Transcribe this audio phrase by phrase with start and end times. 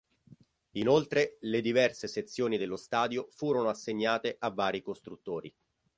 [0.77, 5.53] Inoltre le diverse sezioni dello stadio furono assegnate a vari costruttori.